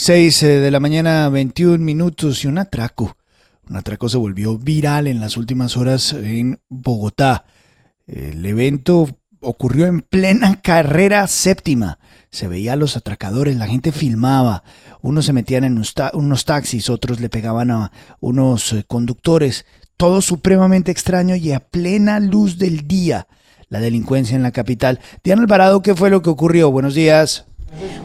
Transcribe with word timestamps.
6 0.00 0.42
eh, 0.42 0.60
de 0.60 0.70
la 0.70 0.78
mañana, 0.78 1.26
21 1.30 1.78
minutos 1.78 2.44
y 2.44 2.48
un 2.48 2.58
atraco. 2.58 3.16
Un 3.68 3.76
atraco 3.76 4.10
se 4.10 4.18
volvió 4.18 4.58
viral 4.58 5.06
en 5.06 5.20
las 5.20 5.38
últimas 5.38 5.78
horas 5.78 6.12
en 6.12 6.60
Bogotá. 6.68 7.46
El 8.06 8.44
evento 8.44 9.08
ocurrió 9.40 9.86
en 9.86 10.02
plena 10.02 10.60
carrera 10.60 11.26
séptima. 11.26 11.98
Se 12.30 12.46
veía 12.46 12.74
a 12.74 12.76
los 12.76 12.98
atracadores, 12.98 13.56
la 13.56 13.66
gente 13.68 13.90
filmaba. 13.90 14.64
Unos 15.00 15.24
se 15.24 15.32
metían 15.32 15.64
en 15.64 15.72
unos, 15.72 15.94
ta- 15.94 16.10
unos 16.12 16.44
taxis, 16.44 16.90
otros 16.90 17.18
le 17.20 17.30
pegaban 17.30 17.70
a 17.70 17.90
unos 18.20 18.74
eh, 18.74 18.84
conductores. 18.86 19.64
Todo 19.96 20.20
supremamente 20.20 20.92
extraño 20.92 21.36
y 21.36 21.52
a 21.52 21.60
plena 21.60 22.20
luz 22.20 22.58
del 22.58 22.86
día. 22.86 23.28
La 23.70 23.80
delincuencia 23.80 24.36
en 24.36 24.42
la 24.42 24.52
capital. 24.52 25.00
Diana 25.24 25.40
Alvarado, 25.40 25.80
¿qué 25.80 25.94
fue 25.94 26.10
lo 26.10 26.20
que 26.20 26.28
ocurrió? 26.28 26.70
Buenos 26.70 26.94
días. 26.94 27.45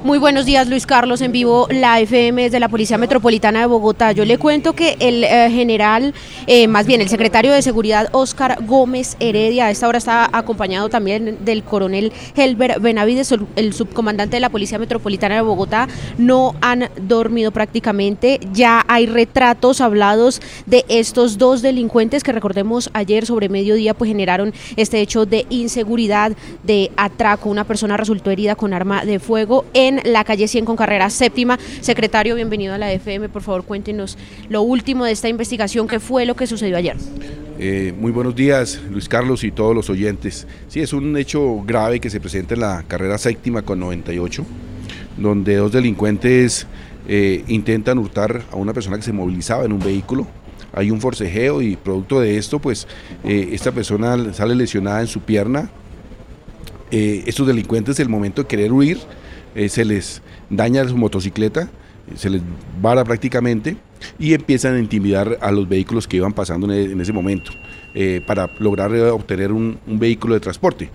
Muy 0.03 0.17
buenos 0.17 0.45
días, 0.45 0.67
Luis 0.67 0.86
Carlos, 0.86 1.22
en 1.22 1.31
vivo 1.31 1.67
la 1.69 2.00
FM 2.02 2.44
desde 2.44 2.59
la 2.59 2.67
Policía 2.67 2.97
Metropolitana 2.97 3.61
de 3.61 3.66
Bogotá. 3.67 4.11
Yo 4.11 4.25
le 4.25 4.38
cuento 4.38 4.73
que 4.73 4.97
el 5.00 5.23
eh, 5.23 5.50
general, 5.50 6.14
eh, 6.47 6.67
más 6.67 6.86
bien 6.88 7.00
el 7.00 7.08
secretario 7.08 7.53
de 7.53 7.61
Seguridad, 7.61 8.09
Óscar 8.11 8.58
Gómez 8.66 9.16
Heredia, 9.19 9.67
a 9.67 9.72
esta 9.72 9.88
hora 9.88 9.97
está 9.99 10.30
acompañado 10.33 10.89
también 10.89 11.38
del 11.45 11.64
coronel 11.64 12.11
Helber 12.36 12.80
Benavides, 12.81 13.31
el- 13.55 13.73
subcomandante 13.73 14.36
de 14.36 14.42
la 14.42 14.49
Policía 14.49 14.77
Metropolitana 14.80 15.36
de 15.36 15.42
Bogotá. 15.42 15.88
No 16.17 16.55
han 16.61 16.89
dormido 17.08 17.52
prácticamente. 17.52 18.39
Ya 18.53 18.83
hay 18.89 19.05
retratos 19.05 19.80
hablados 19.80 20.42
de 20.66 20.83
estos 20.89 21.38
dos 21.38 21.61
delincuentes 21.61 22.23
que 22.23 22.33
recordemos 22.33 22.89
ayer 22.94 23.25
sobre 23.25 23.47
mediodía 23.47 23.94
pues 23.94 24.09
generaron 24.09 24.53
este 24.75 24.99
hecho 24.99 25.25
de 25.25 25.45
inseguridad, 25.49 26.33
de 26.64 26.92
atraco. 26.97 27.49
Una 27.49 27.64
persona 27.64 27.95
resultó 27.95 28.31
herida 28.31 28.55
con 28.55 28.73
arma 28.73 29.05
de 29.05 29.19
fuego 29.19 29.61
en 29.73 30.02
la 30.06 30.23
calle 30.23 30.48
100 30.48 30.66
con 30.66 30.76
carrera 30.76 31.09
séptima. 31.09 31.59
Secretario, 31.81 32.36
bienvenido 32.36 32.73
a 32.73 32.78
la 32.78 32.92
FM. 32.92 33.30
Por 33.30 33.42
favor, 33.42 33.64
cuéntenos 33.64 34.17
lo 34.50 34.62
último 34.62 35.06
de 35.06 35.12
esta 35.12 35.30
investigación. 35.30 35.88
¿Qué 35.88 36.00
fue 36.00 36.26
lo 36.26 36.36
que 36.36 36.48
sucedió 36.48 36.78
ayer? 36.78 36.98
Eh, 37.64 37.94
muy 37.95 38.12
buenos 38.12 38.36
días, 38.36 38.82
Luis 38.89 39.08
Carlos 39.08 39.44
y 39.44 39.52
todos 39.52 39.76
los 39.76 39.88
oyentes. 39.92 40.48
Sí, 40.67 40.80
es 40.80 40.94
un 40.94 41.16
hecho 41.16 41.61
grave 41.64 41.99
que 41.99 42.10
se 42.10 42.20
presenta 42.20 42.55
en 42.55 42.61
la 42.61 42.83
carrera 42.88 43.20
séptima 43.20 43.61
con 43.61 43.80
98, 43.80 44.44
donde 45.17 45.58
dos 45.58 45.72
delincuentes 45.72 46.66
eh, 47.08 47.43
intentan 47.48 47.99
hurtar 47.99 48.42
a 48.52 48.55
una 48.55 48.73
persona 48.73 48.98
que 48.98 49.04
se 49.04 49.14
movilizaba 49.14 49.64
en 49.64 49.73
un 49.73 49.80
vehículo. 49.80 50.26
Hay 50.73 50.89
un 50.89 50.99
forcejeo 50.99 51.61
y 51.61 51.76
producto 51.76 52.20
de 52.20 52.39
esto, 52.39 52.58
pues 52.58 52.88
eh, 53.23 53.49
esta 53.52 53.72
persona 53.72 54.33
sale 54.33 54.55
lesionada 54.55 55.02
en 55.02 55.08
su 55.08 55.20
pierna. 55.20 55.70
Estos 56.89 57.45
delincuentes, 57.45 57.99
el 57.99 58.10
momento 58.10 58.42
de 58.42 58.48
querer 58.49 58.73
huir, 58.73 58.98
eh, 59.56 59.70
se 59.70 59.86
les 59.86 60.22
daña 60.50 60.88
su 60.88 60.98
motocicleta, 60.98 61.64
eh, 61.64 62.14
se 62.16 62.30
les 62.30 62.42
vara 62.82 63.04
prácticamente 63.04 63.78
y 64.17 64.34
empiezan 64.34 64.76
a 64.76 64.80
intimidar 64.80 65.38
a 65.42 65.52
los 65.52 65.67
vehículos 65.67 66.08
que 66.08 66.17
iban 66.17 66.34
pasando 66.34 66.72
en, 66.72 67.00
e- 67.00 67.02
ese 67.02 67.14
momento 67.14 67.52
eh, 67.94 68.22
para 68.26 68.50
lograr 68.60 68.94
obtener 69.11 69.52
un, 69.52 69.80
vehículo 69.86 70.34
de 70.34 70.40
transporte. 70.40 70.90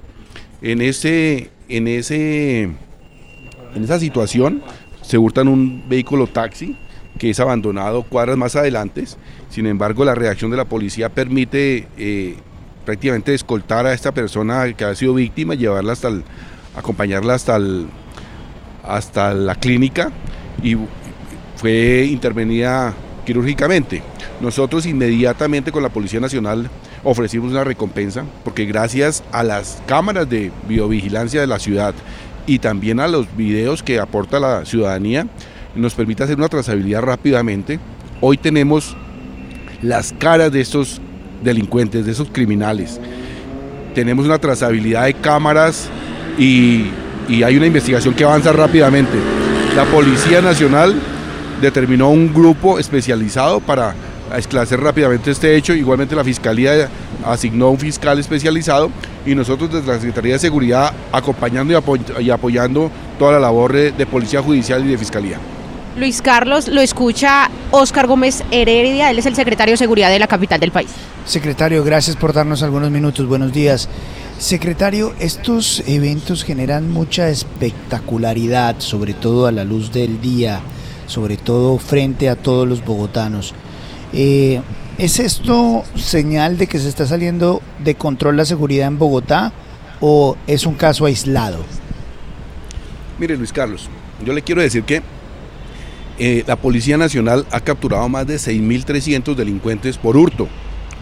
En, 0.62 0.81
ese, 0.81 1.50
en, 1.69 1.87
ese, 1.87 2.62
en 2.62 3.84
esa 3.84 4.00
situación 4.00 4.62
se 5.03 5.19
hurtan 5.19 5.49
un 5.49 5.89
vehículo 5.89 6.27
taxi 6.27 6.77
que 7.19 7.31
es 7.31 7.41
abandonado 7.41 8.03
cuadras 8.03 8.37
más 8.37 8.56
adelante. 8.56 9.05
Sin 9.49 9.66
embargo, 9.66 10.05
la 10.05 10.15
reacción 10.15 10.50
de 10.50 10.56
la 10.56 10.65
policía 10.65 11.09
permite 11.09 11.87
prácticamente 12.84 13.34
escoltar 13.34 13.87
a 13.87 13.93
esta 13.93 14.12
persona 14.12 14.72
que 14.72 14.84
ha 14.84 14.95
sido 14.95 15.15
víctima, 15.15 15.55
llevarla 15.55 15.93
hasta 15.93 16.09
el, 16.09 16.25
acompañarla 16.77 17.34
hasta 17.34 17.56
el, 17.56 17.87
hasta 18.86 19.34
la 19.34 19.54
clínica 19.54 20.10
y 20.62 20.76
fue 21.56 22.06
intervenida 22.10 22.94
quirúrgicamente. 23.24 24.02
Nosotros 24.41 24.86
inmediatamente 24.86 25.72
con 25.72 25.82
la 25.82 25.88
Policía 25.88 26.20
Nacional 26.20 26.70
ofrecimos 27.02 27.50
una 27.50 27.64
recompensa 27.64 28.24
porque 28.44 28.64
gracias 28.64 29.22
a 29.32 29.42
las 29.42 29.82
cámaras 29.86 30.28
de 30.28 30.52
videovigilancia 30.69 31.41
de 31.41 31.47
la 31.47 31.58
ciudad 31.58 31.94
y 32.47 32.60
también 32.60 33.00
a 33.00 33.08
los 33.08 33.26
videos 33.36 33.82
que 33.82 33.98
aporta 33.98 34.38
la 34.38 34.64
ciudadanía, 34.64 35.26
nos 35.74 35.94
permite 35.94 36.22
hacer 36.22 36.36
una 36.36 36.48
trazabilidad 36.48 37.03
rápidamente. 37.03 37.80
Hoy 38.20 38.38
tenemos 38.38 38.97
las 39.82 40.12
caras 40.12 40.53
de 40.53 40.60
estos 40.60 41.00
delincuentes, 41.42 42.06
de 42.06 42.12
esos 42.12 42.28
criminales. 42.30 43.00
Tenemos 43.94 44.26
una 44.26 44.38
trazabilidad 44.38 45.04
de 45.04 45.14
cámaras 45.14 45.91
y, 46.38 46.86
y 47.28 47.42
hay 47.42 47.56
una 47.56 47.66
investigación 47.66 48.14
que 48.14 48.25
avanza 48.25 48.53
rápidamente. 48.53 49.16
La 49.75 49.84
Policía 49.84 50.41
Nacional 50.41 50.94
determinó 51.60 52.10
un 52.10 52.32
grupo 52.32 52.78
especializado 52.78 53.60
para 53.60 53.94
esclarecer 54.37 54.81
rápidamente 54.81 55.31
este 55.31 55.56
hecho. 55.56 55.75
Igualmente 55.75 56.15
la 56.16 56.25
Fiscalía 56.25 56.88
asignó 57.25 57.70
un 57.70 57.78
fiscal 57.78 58.19
especializado 58.19 58.91
y 59.25 59.34
nosotros 59.34 59.72
desde 59.72 59.86
la 59.88 59.94
Secretaría 59.98 60.34
de 60.34 60.38
Seguridad 60.38 60.92
acompañando 61.12 61.72
y, 61.72 61.76
apoy- 61.76 62.20
y 62.22 62.31
apoyando 62.31 62.91
toda 63.19 63.32
la 63.32 63.41
labor 63.41 63.72
de 63.72 64.06
Policía 64.06 64.42
Judicial 64.42 64.84
y 64.84 64.88
de 64.88 64.98
Fiscalía. 64.98 65.38
Luis 65.97 66.21
Carlos, 66.21 66.69
lo 66.69 66.83
escucha 66.83 67.51
Óscar 67.71 68.07
Gómez 68.07 68.45
Heredia. 68.51 69.11
Él 69.11 69.19
es 69.19 69.25
el 69.25 69.34
secretario 69.34 69.73
de 69.73 69.79
Seguridad 69.79 70.11
de 70.11 70.19
la 70.19 70.27
capital 70.27 70.61
del 70.61 70.71
país. 70.71 70.91
Secretario, 71.25 71.83
gracias 71.84 72.17
por 72.17 72.34
darnos 72.34 72.62
algunos 72.62 72.91
minutos. 72.91 73.27
Buenos 73.27 73.51
días. 73.51 73.89
Secretario, 74.39 75.15
estos 75.19 75.83
eventos 75.87 76.45
generan 76.45 76.93
mucha 76.93 77.31
espectacularidad, 77.31 78.79
sobre 78.81 79.15
todo 79.15 79.47
a 79.47 79.53
la 79.53 79.65
luz 79.65 79.91
del 79.91 80.21
día, 80.21 80.61
sobre 81.07 81.39
todo 81.39 81.79
frente 81.79 82.28
a 82.28 82.37
todos 82.37 82.69
los 82.69 82.84
bogotanos. 82.84 83.55
Eh, 84.13 84.61
¿Es 84.99 85.19
esto 85.19 85.83
señal 85.95 86.59
de 86.59 86.67
que 86.67 86.78
se 86.78 86.91
está 86.91 87.07
saliendo 87.07 87.63
de 87.83 87.95
control 87.95 88.37
la 88.37 88.45
seguridad 88.45 88.89
en 88.89 88.99
Bogotá 88.99 89.53
o 90.03 90.37
es 90.47 90.67
un 90.67 90.75
caso 90.75 91.07
aislado? 91.07 91.65
Mire 93.19 93.37
Luis 93.39 93.53
Carlos, 93.53 93.89
yo 94.25 94.34
le 94.34 94.43
quiero 94.43 94.61
decir 94.61 94.84
que 94.84 95.03
eh, 96.18 96.45
la 96.47 96.57
Policía 96.57 96.97
Nacional 96.97 97.47
ha 97.51 97.60
capturado 97.60 98.09
más 98.09 98.27
de 98.27 98.36
6.300 98.36 99.34
delincuentes 99.34 99.98
por 99.98 100.16
hurto, 100.16 100.48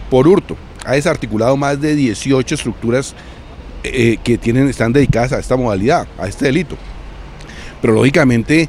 por 0.09 0.27
hurto. 0.27 0.57
Ha 0.85 0.93
desarticulado 0.93 1.55
más 1.55 1.79
de 1.79 1.95
18 1.95 2.55
estructuras 2.55 3.15
eh, 3.83 4.17
que 4.23 4.37
tienen, 4.37 4.67
están 4.67 4.91
dedicadas 4.91 5.31
a 5.31 5.39
esta 5.39 5.55
modalidad, 5.55 6.07
a 6.17 6.27
este 6.27 6.45
delito. 6.45 6.75
Pero 7.81 7.93
lógicamente, 7.93 8.67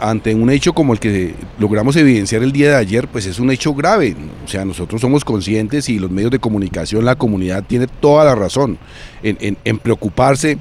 ante 0.00 0.34
un 0.34 0.50
hecho 0.50 0.72
como 0.72 0.92
el 0.92 0.98
que 0.98 1.34
logramos 1.58 1.94
evidenciar 1.96 2.42
el 2.42 2.50
día 2.50 2.70
de 2.70 2.76
ayer, 2.76 3.06
pues 3.06 3.24
es 3.26 3.38
un 3.38 3.50
hecho 3.50 3.72
grave. 3.72 4.16
O 4.44 4.48
sea, 4.48 4.64
nosotros 4.64 5.00
somos 5.00 5.24
conscientes 5.24 5.88
y 5.88 5.98
los 5.98 6.10
medios 6.10 6.32
de 6.32 6.40
comunicación, 6.40 7.04
la 7.04 7.14
comunidad 7.14 7.62
tiene 7.64 7.86
toda 7.86 8.24
la 8.24 8.34
razón 8.34 8.78
en, 9.22 9.78
preocuparse, 9.78 10.58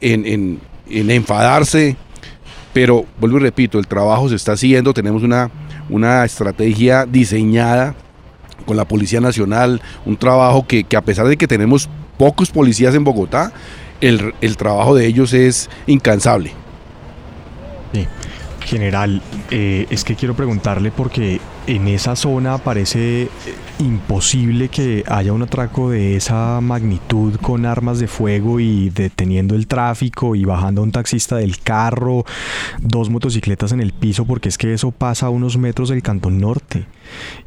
en 0.00 0.60
enfadarse, 0.90 1.96
pero 2.72 3.04
vuelvo 3.18 3.38
y 3.38 3.40
repito, 3.40 3.78
el 3.78 3.86
trabajo 3.86 4.28
se 4.28 4.36
está 4.36 4.52
haciendo, 4.52 4.94
tenemos 4.94 5.22
una, 5.22 5.50
una 5.88 6.24
estrategia 6.24 7.06
diseñada 7.06 7.94
con 8.66 8.76
la 8.76 8.86
Policía 8.86 9.20
Nacional, 9.20 9.82
un 10.06 10.16
trabajo 10.16 10.66
que, 10.66 10.84
que 10.84 10.96
a 10.96 11.02
pesar 11.02 11.26
de 11.26 11.36
que 11.36 11.46
tenemos 11.46 11.88
pocos 12.16 12.50
policías 12.50 12.94
en 12.94 13.04
Bogotá, 13.04 13.52
el, 14.00 14.34
el 14.40 14.56
trabajo 14.56 14.94
de 14.94 15.06
ellos 15.06 15.32
es 15.32 15.70
incansable. 15.86 16.52
General, 18.64 19.20
eh, 19.50 19.86
es 19.90 20.04
que 20.04 20.14
quiero 20.14 20.34
preguntarle 20.34 20.92
porque 20.92 21.40
en 21.66 21.88
esa 21.88 22.16
zona 22.16 22.58
parece 22.58 23.22
eh, 23.22 23.28
imposible 23.82 24.68
que 24.68 25.04
haya 25.08 25.32
un 25.32 25.42
atraco 25.42 25.90
de 25.90 26.16
esa 26.16 26.60
magnitud 26.60 27.36
con 27.36 27.66
armas 27.66 27.98
de 27.98 28.06
fuego 28.06 28.60
y 28.60 28.90
deteniendo 28.90 29.54
el 29.54 29.66
tráfico 29.66 30.34
y 30.34 30.44
bajando 30.44 30.80
a 30.80 30.84
un 30.84 30.92
taxista 30.92 31.36
del 31.36 31.58
carro, 31.58 32.24
dos 32.80 33.10
motocicletas 33.10 33.72
en 33.72 33.80
el 33.80 33.92
piso, 33.92 34.24
porque 34.24 34.48
es 34.48 34.58
que 34.58 34.72
eso 34.72 34.90
pasa 34.90 35.26
a 35.26 35.30
unos 35.30 35.58
metros 35.58 35.88
del 35.88 36.02
Cantón 36.02 36.38
Norte. 36.38 36.86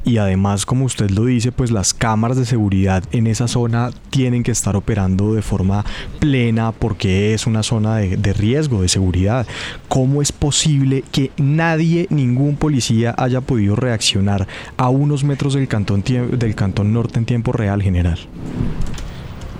Y 0.04 0.18
además, 0.18 0.66
como 0.66 0.84
usted 0.84 1.10
lo 1.10 1.24
dice, 1.24 1.50
pues 1.50 1.70
las 1.70 1.92
cámaras 1.92 2.36
de 2.36 2.44
seguridad 2.44 3.02
en 3.10 3.26
esa 3.26 3.48
zona 3.48 3.90
tienen 4.10 4.42
que 4.42 4.52
estar 4.52 4.76
operando 4.76 5.34
de 5.34 5.42
forma 5.42 5.84
plena 6.20 6.72
porque 6.72 7.34
es 7.34 7.46
una 7.46 7.62
zona 7.62 7.96
de, 7.96 8.32
riesgo, 8.32 8.82
de 8.82 8.88
seguridad. 8.88 9.46
¿Cómo 9.88 10.22
es 10.22 10.30
posible 10.30 11.02
que 11.10 11.32
nadie, 11.36 12.06
ningún 12.10 12.56
policía 12.56 13.14
haya 13.18 13.40
podido 13.40 13.74
reaccionar 13.74 14.46
a 14.76 14.88
unos 14.88 15.24
metros 15.24 15.54
del 15.54 15.68
cantón, 15.68 16.02
del 16.30 16.54
cantón 16.54 16.92
norte 16.92 17.18
en 17.18 17.24
tiempo 17.24 17.52
real, 17.52 17.82
general? 17.82 18.18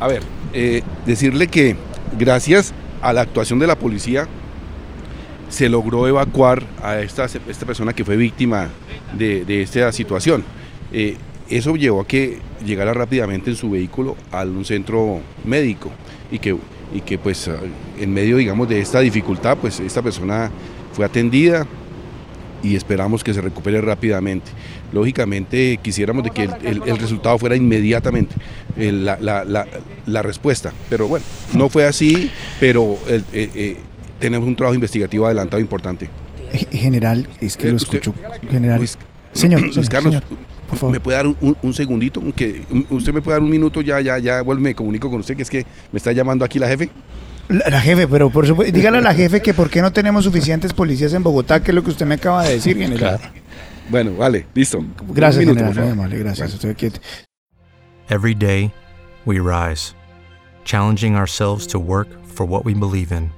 A 0.01 0.09
ver, 0.09 0.23
eh, 0.53 0.83
decirle 1.07 1.49
que 1.49 1.77
gracias 2.19 2.73
a 3.03 3.13
la 3.13 3.23
actuación 3.23 3.59
de 3.59 3.67
la 3.67 3.77
policía 3.77 4.27
se 5.49 5.69
logró 5.69 6.07
evacuar 6.09 6.65
a 6.83 7.01
esta, 7.01 7.25
esta 7.25 7.67
persona 7.67 7.93
que 7.93 8.05
fue 8.05 8.17
víctima 8.17 8.69
de, 9.17 9.45
de 9.45 9.63
esta 9.63 9.93
situación. 9.93 10.45
Eh, 10.93 11.17
eso 11.49 11.77
llevó 11.77 12.01
a 12.01 12.07
que 12.07 12.39
llegara 12.65 12.93
rápidamente 12.93 13.51
en 13.51 13.57
su 13.57 13.71
vehículo 13.71 14.17
a 14.33 14.43
un 14.43 14.65
centro 14.65 15.21
médico 15.45 15.91
y 16.31 16.39
que, 16.39 16.57
y 16.93 17.01
que 17.01 17.19
pues 17.19 17.49
en 17.99 18.13
medio 18.13 18.37
digamos 18.37 18.69
de 18.69 18.81
esta 18.81 19.01
dificultad 19.01 19.57
pues 19.57 19.79
esta 19.79 20.03
persona 20.03 20.51
fue 20.93 21.05
atendida 21.05 21.67
y 22.67 22.77
esperamos 22.77 23.23
que 23.23 23.33
se 23.33 23.41
recupere 23.41 23.81
rápidamente. 23.81 24.51
Lógicamente 24.93 25.79
quisiéramos 25.83 26.25
de 26.25 26.31
que 26.31 26.43
el, 26.45 26.51
el- 26.65 26.83
el 26.87 26.99
resultado 26.99 27.39
fuera 27.39 27.55
inmediatamente 27.57 28.35
el- 28.77 29.05
la, 29.05 29.19
la- 29.21 29.45
la- 29.45 29.67
la 30.07 30.23
respuesta, 30.23 30.73
pero 30.91 31.07
bueno, 31.07 31.25
no 31.55 31.69
fue 31.69 31.85
así, 31.87 32.31
pero 32.59 32.99
eh, 33.09 33.23
eh, 33.33 33.77
tenemos 34.19 34.49
un 34.49 34.57
trabajo 34.57 34.75
investigativo 34.75 35.27
adelantado 35.27 35.61
importante. 35.61 36.09
G- 36.53 36.69
General, 36.71 37.27
es 37.41 37.57
que 37.57 37.69
Eh, 37.69 37.71
lo 37.71 37.77
escucho. 37.77 38.15
General. 38.51 38.79
Luis- 38.79 38.99
señor, 39.33 39.61
Luis 39.61 39.75
señor, 39.75 39.91
Carlos, 39.91 40.13
señor, 40.15 40.25
por 40.69 40.79
favor. 40.79 40.93
¿me 40.93 41.01
puede 41.01 41.17
dar 41.17 41.27
un, 41.27 41.37
un- 41.41 41.57
un 41.63 41.75
segundito? 41.75 42.23
Que, 42.35 42.63
un- 42.71 42.87
¿Usted 42.91 43.13
me 43.13 43.23
puede 43.23 43.37
dar 43.37 43.43
un 43.43 43.51
minuto? 43.51 43.81
Ya, 43.83 44.01
ya, 44.01 44.19
ya, 44.19 44.43
vuelvo, 44.43 44.63
me 44.63 44.75
comunico 44.75 45.11
con 45.11 45.21
usted, 45.21 45.37
que 45.37 45.43
es 45.43 45.51
que 45.51 45.65
me 45.93 45.99
está 45.99 46.13
llamando 46.13 46.45
aquí 46.45 46.59
la 46.59 46.69
jefe. 46.69 46.89
La, 47.49 47.71
la 47.71 47.81
jefe, 47.81 48.09
pero 48.09 48.31
por 48.31 48.47
supuesto, 48.47 48.75
dígale 48.75 48.99
a 48.99 49.01
la 49.01 49.15
jefe 49.15 49.41
que 49.41 49.55
por 49.55 49.71
qué 49.71 49.81
no 49.81 49.93
tenemos 49.93 50.25
suficientes 50.25 50.73
policías 50.73 51.13
en 51.13 51.23
Bogotá, 51.23 51.63
que 51.63 51.71
es 51.71 51.75
lo 51.75 51.83
que 51.83 51.91
usted 51.91 52.07
me 52.07 52.17
acaba 52.17 52.45
de 52.45 52.55
decir, 52.55 52.77
general. 52.77 53.21
Bueno, 53.89 54.15
vale, 54.17 54.47
listo. 54.55 54.85
Gracias, 55.09 55.45
minuto, 55.45 55.61
general, 55.61 55.75
por 55.75 55.85
muy 55.85 55.93
amable, 55.93 56.19
gracias. 56.19 56.55
Estoy 56.55 56.75
quieto. 56.75 57.01
Every 58.09 58.35
day, 58.35 58.73
we 59.25 59.39
rise, 59.39 59.95
challenging 60.65 61.15
ourselves 61.15 61.67
to 61.69 61.79
work 61.79 62.09
for 62.25 62.45
what 62.47 62.65
we 62.65 62.75
believe 62.75 63.13
in. 63.13 63.31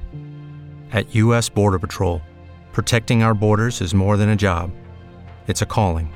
At 0.92 1.14
U.S. 1.14 1.50
Border 1.50 1.78
Patrol, 1.78 2.22
protecting 2.72 3.22
our 3.22 3.34
borders 3.34 3.82
is 3.82 3.94
more 3.94 4.16
than 4.16 4.30
a 4.30 4.36
job, 4.36 4.70
it's 5.46 5.62
a 5.62 5.66
calling. 5.66 6.10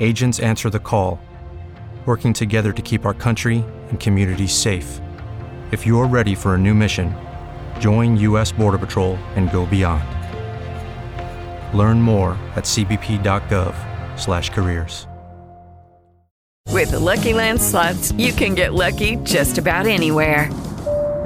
Agents 0.00 0.38
answer 0.40 0.68
the 0.70 0.78
call, 0.78 1.18
working 2.04 2.32
together 2.32 2.72
to 2.72 2.82
keep 2.82 3.06
our 3.06 3.14
country 3.14 3.64
and 3.88 3.98
communities 3.98 4.52
safe. 4.52 5.00
If 5.70 5.86
you're 5.86 6.06
ready 6.06 6.34
for 6.34 6.54
a 6.54 6.58
new 6.58 6.74
mission, 6.74 7.14
join 7.78 8.16
U.S. 8.16 8.52
Border 8.52 8.78
Patrol 8.78 9.16
and 9.36 9.52
go 9.52 9.66
beyond. 9.66 10.02
Learn 11.76 12.00
more 12.00 12.30
at 12.56 12.64
cbp.gov/careers. 12.64 15.06
With 16.70 16.92
the 16.92 17.00
Lucky 17.00 17.34
Land 17.34 17.60
slots, 17.60 18.12
you 18.12 18.32
can 18.32 18.54
get 18.54 18.72
lucky 18.72 19.16
just 19.24 19.58
about 19.58 19.86
anywhere. 19.86 20.48